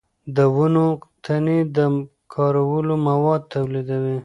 د 0.35 0.37
ونو 0.55 0.87
تنې 1.25 1.59
د 1.75 1.77
کارولو 2.33 2.93
مواد 3.07 3.41
تولیدوي. 3.53 4.17